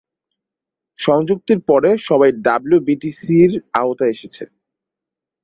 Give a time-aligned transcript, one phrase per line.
[0.99, 3.51] সংযুক্তির পরে, সবাই W B T সি-র
[3.73, 4.43] আওতায় এসেছে।